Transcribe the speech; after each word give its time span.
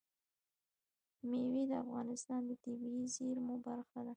مېوې 1.29 1.63
د 1.69 1.73
افغانستان 1.83 2.41
د 2.49 2.51
طبیعي 2.63 3.05
زیرمو 3.15 3.55
برخه 3.67 3.99
ده. 4.05 4.09